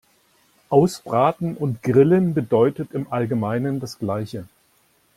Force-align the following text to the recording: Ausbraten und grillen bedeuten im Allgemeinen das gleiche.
Ausbraten 0.69 1.55
und 1.55 1.83
grillen 1.83 2.33
bedeuten 2.33 2.89
im 2.91 3.13
Allgemeinen 3.13 3.79
das 3.79 3.99
gleiche. 3.99 4.47